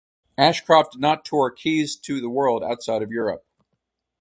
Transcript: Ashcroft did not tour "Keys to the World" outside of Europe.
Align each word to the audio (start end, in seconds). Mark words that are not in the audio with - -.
Ashcroft 0.39 0.93
did 0.93 1.01
not 1.01 1.23
tour 1.23 1.51
"Keys 1.51 1.95
to 1.95 2.19
the 2.19 2.27
World" 2.27 2.63
outside 2.63 3.03
of 3.03 3.11
Europe. 3.11 3.45